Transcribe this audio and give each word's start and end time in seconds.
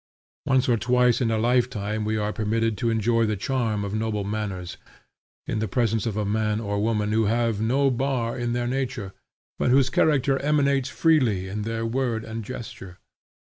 Once 0.47 0.67
or 0.67 0.77
twice 0.77 1.21
in 1.21 1.29
a 1.29 1.37
lifetime 1.37 2.03
we 2.03 2.17
are 2.17 2.33
permitted 2.33 2.75
to 2.75 2.89
enjoy 2.89 3.23
the 3.23 3.35
charm 3.35 3.85
of 3.85 3.93
noble 3.93 4.23
manners, 4.23 4.77
in 5.45 5.59
the 5.59 5.67
presence 5.67 6.07
of 6.07 6.17
a 6.17 6.25
man 6.25 6.59
or 6.59 6.81
woman 6.81 7.11
who 7.11 7.25
have 7.25 7.61
no 7.61 7.91
bar 7.91 8.35
in 8.35 8.53
their 8.53 8.65
nature, 8.65 9.13
but 9.59 9.69
whose 9.69 9.91
character 9.91 10.39
emanates 10.39 10.89
freely 10.89 11.47
in 11.47 11.61
their 11.61 11.85
word 11.85 12.23
and 12.23 12.43
gesture. 12.43 12.97